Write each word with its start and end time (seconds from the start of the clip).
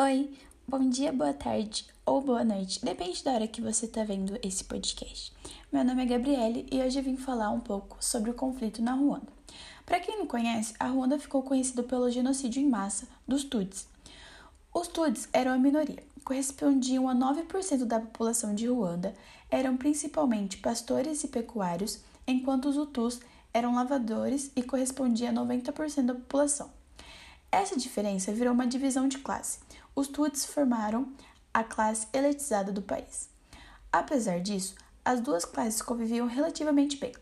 Oi, 0.00 0.32
bom 0.68 0.88
dia, 0.88 1.12
boa 1.12 1.32
tarde 1.32 1.84
ou 2.06 2.20
boa 2.20 2.44
noite, 2.44 2.84
depende 2.84 3.24
da 3.24 3.32
hora 3.32 3.48
que 3.48 3.60
você 3.60 3.86
está 3.86 4.04
vendo 4.04 4.38
esse 4.44 4.62
podcast. 4.62 5.32
Meu 5.72 5.82
nome 5.82 6.04
é 6.04 6.06
Gabriele 6.06 6.68
e 6.70 6.80
hoje 6.80 7.00
eu 7.00 7.02
vim 7.02 7.16
falar 7.16 7.50
um 7.50 7.58
pouco 7.58 7.96
sobre 7.98 8.30
o 8.30 8.34
conflito 8.34 8.80
na 8.80 8.92
Ruanda. 8.92 9.26
Para 9.84 9.98
quem 9.98 10.16
não 10.16 10.24
conhece, 10.28 10.72
a 10.78 10.86
Ruanda 10.86 11.18
ficou 11.18 11.42
conhecida 11.42 11.82
pelo 11.82 12.08
genocídio 12.12 12.62
em 12.62 12.68
massa 12.68 13.08
dos 13.26 13.42
Tutsis. 13.42 13.88
Os 14.72 14.86
Tutsis 14.86 15.28
eram 15.32 15.50
a 15.50 15.58
minoria, 15.58 16.04
correspondiam 16.24 17.08
a 17.08 17.14
9% 17.16 17.84
da 17.84 17.98
população 17.98 18.54
de 18.54 18.68
Ruanda, 18.68 19.16
eram 19.50 19.76
principalmente 19.76 20.58
pastores 20.58 21.24
e 21.24 21.26
pecuários, 21.26 21.98
enquanto 22.24 22.68
os 22.68 22.76
Hutus 22.76 23.18
eram 23.52 23.74
lavadores 23.74 24.52
e 24.54 24.62
correspondia 24.62 25.30
a 25.30 25.34
90% 25.34 26.02
da 26.02 26.14
população. 26.14 26.77
Essa 27.50 27.76
diferença 27.76 28.32
virou 28.32 28.52
uma 28.52 28.66
divisão 28.66 29.08
de 29.08 29.18
classe. 29.18 29.58
Os 29.96 30.06
Tuts 30.06 30.44
formaram 30.44 31.08
a 31.52 31.64
classe 31.64 32.06
elitizada 32.12 32.70
do 32.70 32.82
país. 32.82 33.30
Apesar 33.90 34.38
disso, 34.38 34.74
as 35.02 35.20
duas 35.20 35.46
classes 35.46 35.80
conviviam 35.80 36.26
relativamente 36.26 36.98
bem. 36.98 37.12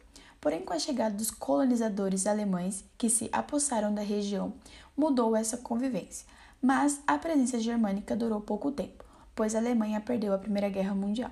Porém, 0.40 0.62
com 0.62 0.72
a 0.72 0.78
chegada 0.78 1.14
dos 1.14 1.30
colonizadores 1.30 2.26
alemães 2.26 2.84
que 2.98 3.08
se 3.08 3.28
apossaram 3.32 3.94
da 3.94 4.02
região, 4.02 4.52
mudou 4.96 5.36
essa 5.36 5.56
convivência. 5.56 6.26
Mas 6.60 7.00
a 7.06 7.16
presença 7.16 7.60
germânica 7.60 8.16
durou 8.16 8.40
pouco 8.40 8.72
tempo, 8.72 9.04
pois 9.34 9.54
a 9.54 9.58
Alemanha 9.58 10.00
perdeu 10.00 10.34
a 10.34 10.38
Primeira 10.38 10.68
Guerra 10.68 10.94
Mundial. 10.94 11.30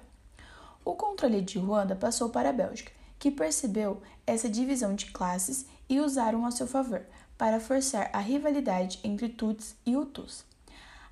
O 0.84 0.94
controle 0.94 1.40
de 1.42 1.58
Ruanda 1.58 1.96
passou 1.96 2.28
para 2.28 2.50
a 2.50 2.52
Bélgica, 2.52 2.92
que 3.18 3.30
percebeu 3.30 4.00
essa 4.26 4.48
divisão 4.48 4.94
de 4.94 5.06
classes 5.06 5.66
e 5.88 6.00
usaram 6.00 6.46
a 6.46 6.50
seu 6.50 6.66
favor 6.66 7.04
para 7.36 7.60
forçar 7.60 8.10
a 8.12 8.18
rivalidade 8.18 9.00
entre 9.02 9.28
Tuts 9.28 9.74
e 9.84 9.96
Hutus. 9.96 10.44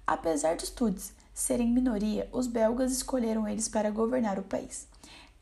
Apesar 0.07 0.57
dos 0.57 0.71
Tuts 0.71 1.13
serem 1.35 1.69
minoria, 1.69 2.29
os 2.33 2.47
belgas 2.47 2.93
escolheram 2.93 3.49
eles 3.49 3.69
para 3.69 3.91
governar 3.91 4.39
o 4.39 4.43
país. 4.43 4.87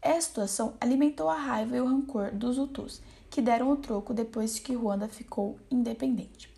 Essa 0.03 0.29
situação 0.29 0.75
alimentou 0.81 1.29
a 1.29 1.35
raiva 1.37 1.77
e 1.77 1.81
o 1.81 1.87
rancor 1.87 2.31
dos 2.31 2.57
Hutus, 2.57 3.03
que 3.29 3.43
deram 3.43 3.71
o 3.71 3.77
troco 3.77 4.15
depois 4.15 4.59
que 4.59 4.75
Ruanda 4.75 5.09
ficou 5.09 5.59
independente. 5.71 6.51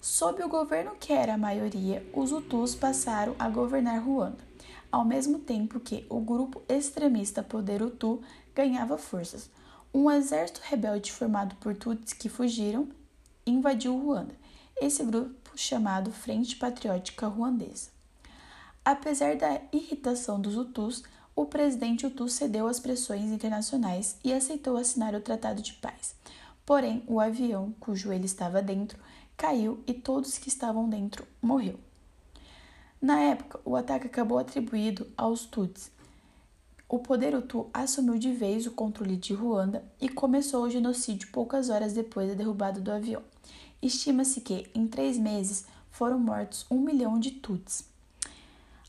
Sob 0.00 0.42
o 0.42 0.48
governo 0.48 0.96
que 0.98 1.12
era 1.12 1.34
a 1.34 1.38
maioria, 1.38 2.04
os 2.12 2.32
Hutus 2.32 2.74
passaram 2.74 3.34
a 3.38 3.48
governar 3.48 4.04
Ruanda, 4.04 4.44
ao 4.90 5.04
mesmo 5.04 5.38
tempo 5.38 5.80
que 5.80 6.04
o 6.10 6.20
grupo 6.20 6.62
extremista 6.68 7.42
Poder 7.42 7.82
Hutu 7.82 8.20
ganhava 8.54 8.98
forças. 8.98 9.48
Um 9.94 10.10
exército 10.10 10.60
rebelde 10.64 11.12
formado 11.12 11.54
por 11.56 11.76
Tutsis 11.76 12.12
que 12.12 12.28
fugiram 12.28 12.88
invadiu 13.46 13.96
Ruanda, 13.98 14.34
esse 14.80 15.04
grupo 15.04 15.50
chamado 15.56 16.10
Frente 16.10 16.56
Patriótica 16.56 17.26
Ruandesa. 17.26 17.90
Apesar 18.84 19.36
da 19.36 19.60
irritação 19.72 20.40
dos 20.40 20.56
Hutus, 20.56 21.02
o 21.34 21.46
presidente 21.46 22.06
Hutu 22.06 22.28
cedeu 22.28 22.66
às 22.66 22.78
pressões 22.78 23.30
internacionais 23.30 24.16
e 24.22 24.32
aceitou 24.32 24.76
assinar 24.76 25.14
o 25.14 25.20
Tratado 25.20 25.62
de 25.62 25.72
Paz. 25.74 26.14
Porém, 26.66 27.02
o 27.06 27.20
avião, 27.20 27.74
cujo 27.80 28.12
ele 28.12 28.26
estava 28.26 28.62
dentro, 28.62 28.98
caiu 29.36 29.82
e 29.86 29.92
todos 29.92 30.38
que 30.38 30.48
estavam 30.48 30.88
dentro 30.88 31.26
morreu. 31.42 31.78
Na 33.00 33.20
época, 33.20 33.60
o 33.64 33.76
ataque 33.76 34.06
acabou 34.06 34.38
atribuído 34.38 35.06
aos 35.16 35.44
Tutsis. 35.44 35.93
O 36.88 36.98
poder 36.98 37.34
Hutu 37.34 37.68
assumiu 37.72 38.18
de 38.18 38.30
vez 38.30 38.66
o 38.66 38.70
controle 38.70 39.16
de 39.16 39.32
Ruanda 39.32 39.84
e 40.00 40.08
começou 40.08 40.64
o 40.64 40.70
genocídio 40.70 41.30
poucas 41.32 41.70
horas 41.70 41.94
depois 41.94 42.28
da 42.28 42.34
derrubada 42.34 42.80
do 42.80 42.92
avião. 42.92 43.22
Estima-se 43.80 44.40
que, 44.40 44.66
em 44.74 44.86
três 44.86 45.18
meses, 45.18 45.66
foram 45.90 46.18
mortos 46.18 46.66
um 46.70 46.78
milhão 46.78 47.18
de 47.18 47.30
Tuts. 47.30 47.84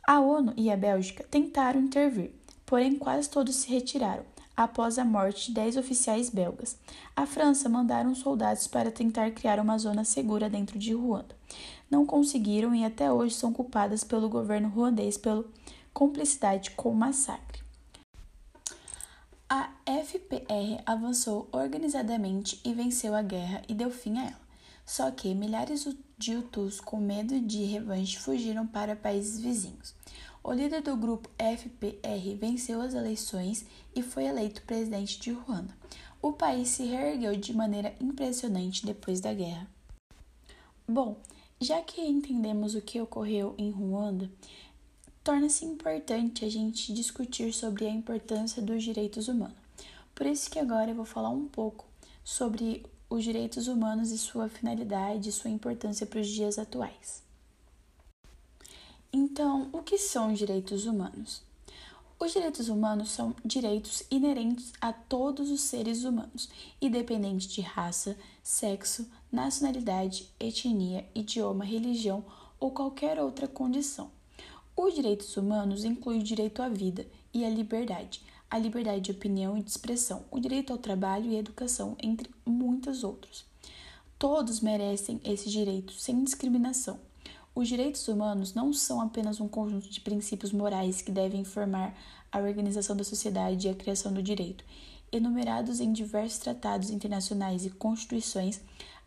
A 0.06 0.20
ONU 0.20 0.54
e 0.56 0.70
a 0.70 0.78
Bélgica 0.78 1.26
tentaram 1.30 1.82
intervir, 1.82 2.32
porém 2.66 2.96
quase 2.96 3.30
todos 3.30 3.56
se 3.56 3.70
retiraram 3.70 4.24
após 4.56 4.98
a 4.98 5.04
morte 5.04 5.48
de 5.48 5.54
dez 5.54 5.75
oficiais 5.75 6.30
belgas. 6.30 6.78
A 7.16 7.25
França 7.25 7.68
mandaram 7.68 8.14
soldados 8.16 8.68
para 8.68 8.92
tentar 8.92 9.31
criar 9.31 9.59
uma 9.59 9.78
zona 9.78 10.03
segura 10.03 10.50
dentro 10.50 10.80
de 10.80 10.94
Ruanda. 10.94 11.36
Não 11.90 12.06
conseguiram 12.06 12.74
e 12.74 12.86
até 12.86 13.12
hoje 13.12 13.36
são 13.36 13.52
culpadas 13.52 14.03
pelo 14.03 14.30
governo 14.30 14.69
ruandês 14.69 15.18
pela 15.18 15.46
cumplicidade 15.94 16.72
com 16.72 16.90
o 16.90 16.96
massacre. 16.96 17.65
A 19.47 19.69
FPR 19.85 20.81
avançou 20.88 21.47
organizadamente 21.51 22.59
e 22.66 22.73
venceu 22.73 23.13
a 23.13 23.22
guerra 23.22 23.61
e 23.69 23.75
deu 23.75 23.91
fim 23.91 24.17
a 24.17 24.23
ela. 24.23 24.41
Só 24.83 25.11
que 25.11 25.35
milhares 25.35 25.88
de 26.17 26.35
Hutus, 26.35 26.81
com 26.81 26.97
medo 26.97 27.39
de 27.39 27.63
revanche, 27.63 28.17
fugiram 28.17 28.66
para 28.66 28.95
países 28.95 29.39
vizinhos. 29.39 29.94
O 30.44 30.51
líder 30.51 30.81
do 30.81 30.97
grupo 30.97 31.29
FPR 31.38 32.35
venceu 32.39 32.81
as 32.81 32.95
eleições 32.95 33.66
e 33.95 34.01
foi 34.01 34.25
eleito 34.25 34.63
presidente 34.63 35.19
de 35.19 35.31
Ruanda. 35.31 35.77
O 36.19 36.33
país 36.33 36.69
se 36.69 36.83
reergueu 36.83 37.35
de 37.35 37.53
maneira 37.53 37.95
impressionante 38.01 38.83
depois 38.83 39.22
da 39.22 39.31
guerra. 39.31 39.67
Bom, 40.88 41.17
já 41.62 41.81
que 41.81 42.01
entendemos 42.01 42.75
o 42.75 42.81
que 42.81 43.00
ocorreu 43.00 43.53
em 43.57 43.69
Ruanda, 43.69 44.29
torna-se 45.25 45.66
importante 45.66 46.46
a 46.46 46.50
gente 46.50 46.94
discutir 46.94 47.52
sobre 47.52 47.88
a 47.88 47.90
importância 47.90 48.62
dos 48.62 48.84
direitos 48.84 49.28
humanos. 49.28 49.58
Por 50.13 50.28
isso 50.28 50.52
que 50.52 50.59
agora 50.59 50.91
eu 50.91 50.96
vou 50.96 51.03
falar 51.03 51.31
um 51.31 51.47
pouco 51.47 51.84
sobre 52.24 52.86
os 53.09 53.24
direitos 53.24 53.68
humanos 53.68 54.12
e 54.12 54.19
sua 54.19 54.47
finalidade 54.47 55.28
e 55.28 55.31
sua 55.31 55.50
importância 55.50 56.06
para 56.06 56.19
os 56.19 56.28
dias 56.28 56.59
atuais. 56.59 57.24
Então, 59.12 59.68
o 59.74 59.81
que 59.81 59.97
são 59.97 60.31
os 60.31 60.38
direitos 60.38 60.86
humanos? 60.86 61.42
Os 62.19 62.31
direitos 62.31 62.69
humanos 62.69 63.09
são 63.09 63.36
direitos 63.44 64.03
inerentes 64.12 64.74
a 64.80 64.94
todos 64.94 65.50
os 65.50 65.62
seres 65.62 66.03
humanos, 66.03 66.47
independente 66.80 67.47
de 67.47 67.62
raça, 67.62 68.16
sexo, 68.44 69.09
nacionalidade, 69.31 70.30
etnia, 70.40 71.03
idioma, 71.16 71.66
religião 71.66 72.24
ou 72.59 72.69
qualquer 72.69 73.19
outra 73.19 73.47
condição. 73.47 74.15
Os 74.78 74.94
direitos 74.94 75.38
humanos 75.38 75.86
incluem 75.86 76.19
o 76.19 76.24
direito 76.24 76.62
à 76.62 76.68
vida 76.68 77.08
e 77.34 77.46
à 77.46 77.50
liberdade, 77.50 78.22
a 78.52 78.58
liberdade 78.58 79.00
de 79.02 79.12
opinião 79.12 79.58
e 79.58 79.63
de 79.63 79.69
expressão, 79.69 80.25
o 80.30 80.38
direito 80.38 80.74
ao 80.74 80.78
trabalho 80.78 81.31
e 81.31 81.38
à 81.38 81.40
educação, 81.40 81.96
entre 82.03 82.30
muitos 82.46 83.02
outros. 83.02 83.46
Todos 84.19 84.59
merecem 84.59 85.22
esse 85.24 85.50
direito 85.50 85.94
sem 85.94 86.22
discriminação. 86.24 87.00
Os 87.56 87.69
direitos 87.69 88.06
humanos 88.09 88.53
não 88.53 88.74
são 88.74 89.00
apenas 89.00 89.40
um 89.40 89.47
conjunto 89.47 89.90
de 89.90 90.02
princípios 90.02 90.52
morais 90.52 91.02
que 91.02 91.12
devem 91.12 91.40
informar 91.40 91.97
a 92.30 92.40
organização 92.40 92.97
da 92.97 93.03
sociedade 93.06 93.68
e 93.68 93.72
a 93.72 93.75
criação 93.75 94.12
do 94.12 94.22
direito. 94.22 94.66
Enumerados 95.09 95.80
em 95.80 95.94
diversos 95.94 96.40
tratados 96.40 96.90
internacionais 96.90 97.66
e 97.66 97.69
constituições, 97.69 98.59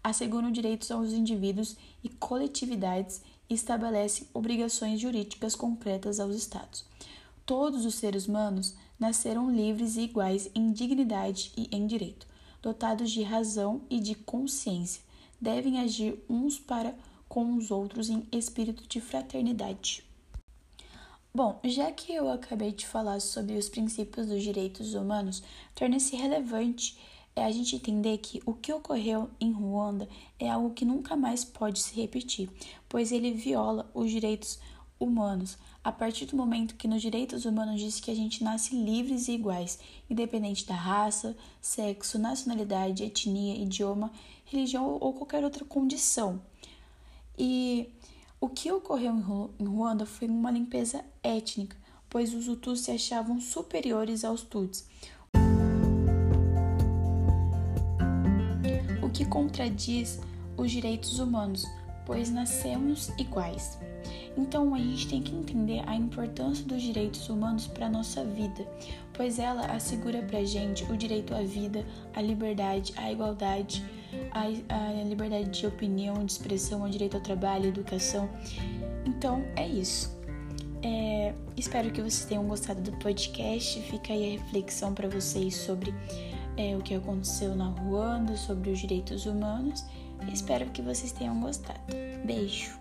asseguram 0.02 0.50
direitos 0.50 0.90
aos 0.90 1.12
indivíduos 1.12 1.76
e 2.02 2.08
coletividades 2.08 3.20
e 3.48 3.54
estabelecem 3.54 4.26
obrigações 4.34 5.00
jurídicas 5.00 5.54
concretas 5.54 6.20
aos 6.20 6.34
Estados. 6.34 6.84
Todos 7.46 7.84
os 7.84 7.94
seres 7.94 8.26
humanos 8.26 8.74
nasceram 8.98 9.50
livres 9.50 9.96
e 9.96 10.02
iguais 10.02 10.50
em 10.54 10.72
dignidade 10.72 11.52
e 11.56 11.68
em 11.74 11.86
direito, 11.86 12.26
dotados 12.60 13.10
de 13.10 13.22
razão 13.22 13.80
e 13.88 14.00
de 14.00 14.14
consciência, 14.14 15.02
devem 15.40 15.80
agir 15.80 16.22
uns 16.28 16.58
para 16.58 16.94
com 17.28 17.54
os 17.54 17.70
outros 17.70 18.08
em 18.08 18.26
espírito 18.32 18.86
de 18.88 19.00
fraternidade. 19.00 20.04
Bom, 21.32 21.60
já 21.64 21.92
que 21.92 22.12
eu 22.12 22.30
acabei 22.30 22.72
de 22.72 22.86
falar 22.86 23.20
sobre 23.20 23.56
os 23.56 23.68
princípios 23.68 24.26
dos 24.26 24.42
direitos 24.42 24.94
humanos, 24.94 25.42
torna-se 25.74 26.16
relevante 26.16 26.98
é 27.38 27.44
a 27.44 27.50
gente 27.50 27.76
entender 27.76 28.18
que 28.18 28.42
o 28.44 28.52
que 28.52 28.72
ocorreu 28.72 29.30
em 29.40 29.52
Ruanda 29.52 30.08
é 30.38 30.50
algo 30.50 30.74
que 30.74 30.84
nunca 30.84 31.16
mais 31.16 31.44
pode 31.44 31.78
se 31.78 31.94
repetir, 31.94 32.50
pois 32.88 33.12
ele 33.12 33.32
viola 33.32 33.90
os 33.94 34.10
direitos 34.10 34.58
humanos, 34.98 35.56
a 35.82 35.92
partir 35.92 36.26
do 36.26 36.36
momento 36.36 36.74
que 36.74 36.88
nos 36.88 37.00
direitos 37.00 37.44
humanos 37.44 37.80
diz 37.80 38.00
que 38.00 38.10
a 38.10 38.14
gente 38.14 38.42
nasce 38.42 38.74
livres 38.74 39.28
e 39.28 39.32
iguais, 39.32 39.78
independente 40.10 40.66
da 40.66 40.74
raça, 40.74 41.36
sexo, 41.60 42.18
nacionalidade, 42.18 43.04
etnia, 43.04 43.56
idioma, 43.56 44.12
religião 44.44 44.98
ou 45.00 45.12
qualquer 45.12 45.44
outra 45.44 45.64
condição. 45.64 46.42
E 47.38 47.88
o 48.40 48.48
que 48.48 48.72
ocorreu 48.72 49.12
em 49.58 49.64
Ruanda 49.64 50.04
foi 50.04 50.28
uma 50.28 50.50
limpeza 50.50 51.04
étnica, 51.22 51.76
pois 52.10 52.34
os 52.34 52.48
Hutus 52.48 52.80
se 52.80 52.90
achavam 52.90 53.40
superiores 53.40 54.24
aos 54.24 54.42
Tutsis. 54.42 54.86
Que 59.18 59.24
contradiz 59.24 60.20
os 60.56 60.70
direitos 60.70 61.18
humanos, 61.18 61.66
pois 62.06 62.30
nascemos 62.30 63.08
iguais. 63.18 63.76
Então 64.36 64.72
a 64.76 64.78
gente 64.78 65.08
tem 65.08 65.20
que 65.20 65.34
entender 65.34 65.82
a 65.88 65.96
importância 65.96 66.64
dos 66.64 66.80
direitos 66.80 67.28
humanos 67.28 67.66
para 67.66 67.86
a 67.86 67.90
nossa 67.90 68.24
vida, 68.24 68.64
pois 69.12 69.40
ela 69.40 69.66
assegura 69.72 70.22
para 70.22 70.44
gente 70.44 70.84
o 70.84 70.96
direito 70.96 71.34
à 71.34 71.42
vida, 71.42 71.84
à 72.14 72.22
liberdade, 72.22 72.94
à 72.96 73.10
igualdade, 73.10 73.84
à, 74.30 74.42
à 74.42 75.02
liberdade 75.02 75.50
de 75.50 75.66
opinião, 75.66 76.24
de 76.24 76.30
expressão, 76.30 76.84
ao 76.84 76.88
direito 76.88 77.16
ao 77.16 77.20
trabalho, 77.20 77.64
à 77.64 77.68
educação. 77.68 78.30
Então 79.04 79.44
é 79.56 79.66
isso. 79.66 80.16
É, 80.80 81.34
espero 81.56 81.90
que 81.90 82.00
vocês 82.00 82.24
tenham 82.24 82.44
gostado 82.44 82.80
do 82.82 82.96
podcast. 82.98 83.82
Fica 83.82 84.12
aí 84.12 84.36
a 84.36 84.38
reflexão 84.38 84.94
para 84.94 85.08
vocês 85.08 85.56
sobre 85.56 85.92
é, 86.58 86.76
o 86.76 86.80
que 86.80 86.94
aconteceu 86.94 87.54
na 87.54 87.68
Ruanda, 87.68 88.36
sobre 88.36 88.70
os 88.70 88.80
direitos 88.80 89.24
humanos. 89.26 89.84
Espero 90.32 90.66
que 90.66 90.82
vocês 90.82 91.12
tenham 91.12 91.40
gostado. 91.40 91.80
Beijo! 92.24 92.78